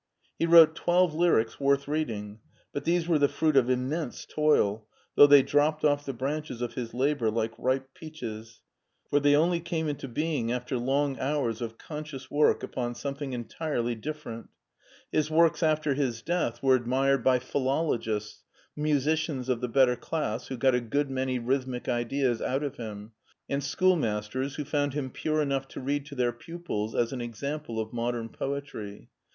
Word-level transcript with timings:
He 0.39 0.47
wrote 0.47 0.73
twelve 0.73 1.13
lyrics 1.13 1.59
worth 1.59 1.87
reading, 1.87 2.39
but 2.73 2.85
these 2.85 3.07
were 3.07 3.19
the 3.19 3.27
fruit 3.29 3.55
of 3.55 3.69
im 3.69 3.87
mense 3.87 4.25
toil, 4.25 4.87
though 5.15 5.27
they 5.27 5.43
dropped 5.43 5.85
off 5.85 6.07
the 6.07 6.11
branches 6.13 6.59
of 6.59 6.73
his 6.73 6.95
labor 6.95 7.29
like 7.29 7.51
ripe 7.59 7.87
peaches, 7.93 8.61
for 9.11 9.19
they 9.19 9.35
only 9.35 9.59
came 9.59 9.87
into 9.87 10.07
being 10.07 10.51
after 10.51 10.75
long 10.79 11.19
hours 11.19 11.61
of 11.61 11.77
conscious 11.77 12.31
work 12.31 12.63
upon 12.63 12.95
something 12.95 13.33
entirely 13.33 13.93
different. 13.93 14.49
His 15.11 15.29
works 15.29 15.61
after 15.61 15.93
his 15.93 16.23
death 16.23 16.63
were 16.63 16.79
28 16.79 16.87
MARTIN 16.87 16.87
SCHULER 16.91 17.11
admired 17.13 17.23
by 17.23 17.37
philologists, 17.37 18.43
musicians 18.75 19.49
of 19.49 19.61
the 19.61 19.69
better 19.69 19.95
class, 19.95 20.47
who 20.47 20.57
got 20.57 20.73
a 20.73 20.81
good 20.81 21.11
many 21.11 21.37
rhythmic 21.37 21.87
ideas 21.87 22.41
out 22.41 22.63
of 22.63 22.77
him, 22.77 23.11
and 23.47 23.63
schoolmasters, 23.63 24.55
who 24.55 24.65
found 24.65 24.95
him 24.95 25.11
pure 25.11 25.43
enough 25.43 25.67
to 25.67 25.79
read 25.79 26.07
to 26.07 26.15
their 26.15 26.31
pupils 26.33 26.95
as 26.95 27.13
an 27.13 27.21
example 27.21 27.79
of 27.79 27.93
modern 27.93 28.29
poetry. 28.29 29.11